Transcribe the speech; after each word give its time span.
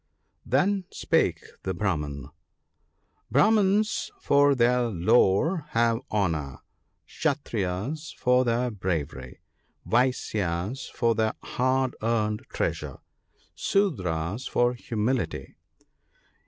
"Then 0.47 0.85
spake 0.89 1.43
that 1.61 1.75
Brahman:— 1.75 2.31
"Brahmans 3.31 4.09
for 4.19 4.55
their 4.55 4.87
lore 4.87 5.49
(105) 5.69 5.73
have 5.73 5.99
honour; 6.11 6.57
Kshattriyas 7.07 8.15
for 8.17 8.43
their 8.43 8.71
bravery; 8.71 9.41
Vaisyas 9.85 10.89
for 10.89 11.13
their 11.13 11.35
hard 11.43 11.95
earned 12.01 12.47
treasure; 12.49 12.97
Sudras 13.53 14.47
for 14.49 14.73
humility." 14.73 15.55